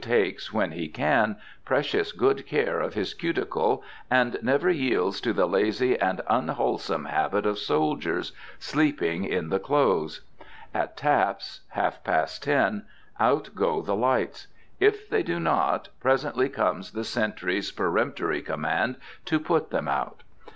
takes, 0.03 0.51
when 0.51 0.71
he 0.71 0.87
can, 0.87 1.35
precious 1.63 2.11
good 2.11 2.47
care 2.47 2.79
of 2.79 2.95
his 2.95 3.13
cuticle, 3.13 3.83
and 4.09 4.35
never 4.41 4.67
yields 4.71 5.21
to 5.21 5.31
the 5.31 5.45
lazy 5.45 5.95
and 5.99 6.19
unwholesome 6.27 7.05
habit 7.05 7.45
of 7.45 7.59
soldiers, 7.59 8.31
sleeping 8.57 9.23
in 9.23 9.49
the 9.49 9.59
clothes. 9.59 10.21
At 10.73 10.97
taps 10.97 11.59
half 11.67 12.03
past 12.03 12.41
ten 12.41 12.83
out 13.19 13.51
go 13.53 13.83
the 13.83 13.95
lights. 13.95 14.47
If 14.79 15.07
they 15.07 15.21
do 15.21 15.39
not, 15.39 15.89
presently 15.99 16.49
comes 16.49 16.93
the 16.93 17.03
sentry's 17.03 17.71
peremptory 17.71 18.41
command 18.41 18.95
to 19.25 19.39
put 19.39 19.69
them 19.69 19.87
out. 19.87 20.23